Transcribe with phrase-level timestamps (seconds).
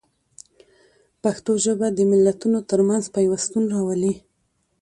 [1.23, 4.13] پښتو ژبه د ملتونو ترمنځ پیوستون راولي.